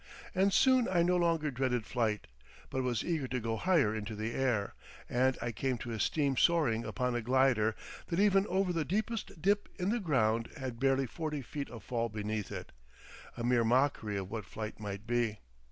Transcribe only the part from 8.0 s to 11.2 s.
that even over the deepest dip in the ground had barely